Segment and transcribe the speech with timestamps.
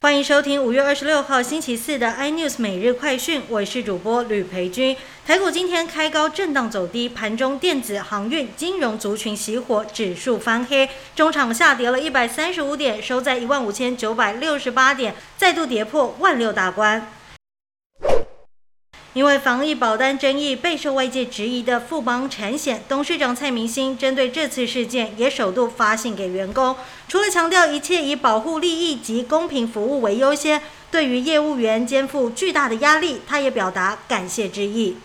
[0.00, 4.96] 欢迎收听五月二十六号星期四的 iNews 每日快讯，我是主播吕培军。
[5.26, 17.10] 台股今天开高震荡走低，盘中电子、航运、金融族群熄火，指数翻黑，中场下跌了一百三十五点，收在一万五千九百六十八点，再度跌破万六大关。
[19.18, 26.76] 因为防疫保单争议备受外界质疑的富邦产险董事长蔡明星，针对这次事件也首度发信给员工，
[27.08, 30.62] 除了强调一切以保护利益及公平服务为优先，
[30.92, 34.96] 对于业务员肩负巨大的压力，他也表达感谢之意。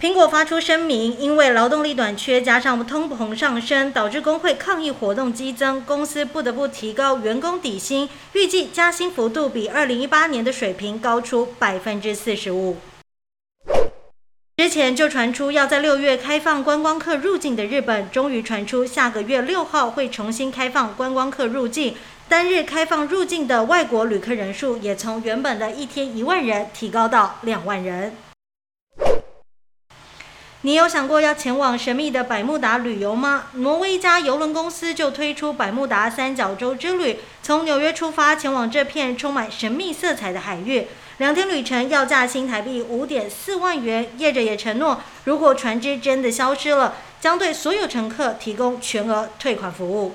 [0.00, 12.78] 苹果发出声明，因为劳动力短缺加上通膨上升，导致工会抗议活动激增，公司不得不提高员工底薪，预计加薪幅度比二零一八年的水平高出百分之四十五。
[14.56, 21.94] 之前就传出要在六月开放观光客入境的日本，终于传出下个月六号会重新开放观光客入境，
[22.26, 28.16] 单日开放入境的外国旅客人数也从原本的一天一万人提高到两万人。
[30.62, 33.44] 你有想过要前往神秘的百慕达旅游吗？
[33.54, 40.86] 挪威一家邮轮公司就推出百慕达三角洲之旅，从纽约出发，前往这片充满神秘色彩的海域。
[41.16, 44.10] 两天旅程要价新台币五点四万元。
[44.18, 50.14] 业者也承诺，如果船只真的消失了，将对所有乘客提供全额退款服务。